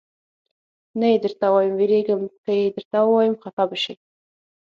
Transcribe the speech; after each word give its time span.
نه 0.99 1.05
یې 1.11 1.17
درته 1.25 1.45
وایم، 1.53 1.73
وېرېږم 1.77 2.21
که 2.43 2.51
یې 2.61 2.67
درته 2.75 2.97
ووایم 3.03 3.35
خفه 3.41 3.63
به 3.69 3.77
شې. 3.83 3.93